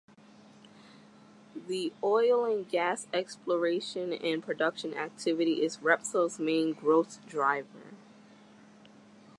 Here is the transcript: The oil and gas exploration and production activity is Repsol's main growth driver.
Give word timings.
The 1.67 1.93
oil 2.03 2.43
and 2.45 2.67
gas 2.67 3.05
exploration 3.13 4.11
and 4.11 4.41
production 4.41 4.95
activity 4.95 5.61
is 5.63 5.77
Repsol's 5.77 6.39
main 6.39 6.73
growth 6.73 7.19
driver. 7.27 7.93